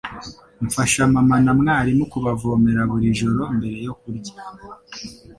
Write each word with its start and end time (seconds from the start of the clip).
Mfasha 0.61 1.01
mama 1.13 1.35
na 1.45 1.51
mwarimu 1.59 2.03
kubavomera 2.11 2.81
buri 2.91 3.07
joro 3.19 3.41
mbere 3.57 3.77
yo 3.87 3.93
kurya. 4.01 4.33